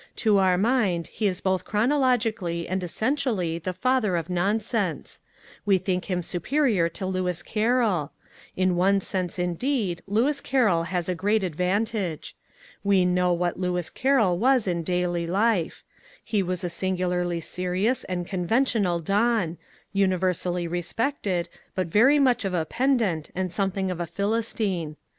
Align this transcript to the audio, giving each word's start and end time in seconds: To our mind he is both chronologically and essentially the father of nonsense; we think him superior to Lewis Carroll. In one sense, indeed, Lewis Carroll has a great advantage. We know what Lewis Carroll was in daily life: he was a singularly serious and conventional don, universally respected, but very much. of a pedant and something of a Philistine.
To 0.15 0.39
our 0.39 0.57
mind 0.57 1.05
he 1.05 1.27
is 1.27 1.41
both 1.41 1.63
chronologically 1.63 2.67
and 2.67 2.81
essentially 2.81 3.59
the 3.59 3.71
father 3.71 4.15
of 4.15 4.31
nonsense; 4.31 5.19
we 5.63 5.77
think 5.77 6.05
him 6.05 6.23
superior 6.23 6.89
to 6.89 7.05
Lewis 7.05 7.43
Carroll. 7.43 8.11
In 8.55 8.75
one 8.75 8.99
sense, 8.99 9.37
indeed, 9.37 10.01
Lewis 10.07 10.41
Carroll 10.41 10.85
has 10.85 11.07
a 11.07 11.13
great 11.13 11.43
advantage. 11.43 12.35
We 12.83 13.05
know 13.05 13.31
what 13.31 13.59
Lewis 13.59 13.91
Carroll 13.91 14.39
was 14.39 14.67
in 14.67 14.81
daily 14.81 15.27
life: 15.27 15.83
he 16.23 16.41
was 16.41 16.63
a 16.63 16.67
singularly 16.71 17.39
serious 17.39 18.03
and 18.05 18.25
conventional 18.25 18.97
don, 18.97 19.59
universally 19.93 20.67
respected, 20.67 21.47
but 21.75 21.85
very 21.85 22.17
much. 22.17 22.43
of 22.43 22.55
a 22.55 22.65
pedant 22.65 23.29
and 23.35 23.53
something 23.53 23.91
of 23.91 23.99
a 23.99 24.07
Philistine. 24.07 24.95